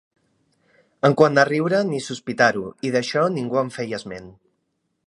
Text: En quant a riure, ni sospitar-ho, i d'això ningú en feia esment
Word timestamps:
En 1.09 1.13
quant 1.21 1.37
a 1.43 1.43
riure, 1.49 1.83
ni 1.91 2.01
sospitar-ho, 2.07 2.65
i 2.91 2.95
d'això 2.97 3.29
ningú 3.39 3.65
en 3.65 3.75
feia 3.79 4.03
esment 4.03 4.35